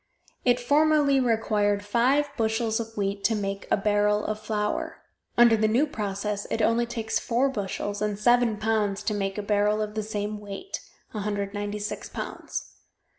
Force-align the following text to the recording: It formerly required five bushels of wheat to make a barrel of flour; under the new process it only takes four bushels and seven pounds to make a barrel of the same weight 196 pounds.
It 0.45 0.59
formerly 0.59 1.19
required 1.19 1.85
five 1.85 2.31
bushels 2.35 2.79
of 2.79 2.97
wheat 2.97 3.23
to 3.25 3.35
make 3.35 3.67
a 3.69 3.77
barrel 3.77 4.25
of 4.25 4.39
flour; 4.39 5.03
under 5.37 5.55
the 5.55 5.67
new 5.67 5.85
process 5.85 6.47
it 6.49 6.59
only 6.59 6.87
takes 6.87 7.19
four 7.19 7.49
bushels 7.49 8.01
and 8.01 8.17
seven 8.17 8.57
pounds 8.57 9.03
to 9.03 9.13
make 9.13 9.37
a 9.37 9.43
barrel 9.43 9.79
of 9.79 9.93
the 9.93 10.01
same 10.01 10.39
weight 10.39 10.79
196 11.11 12.09
pounds. 12.09 12.71